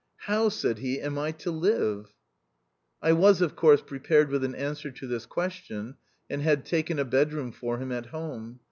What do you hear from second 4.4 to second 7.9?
an answer to this question, and had taken a bedroom for